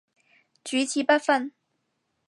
[0.63, 1.53] 主次不分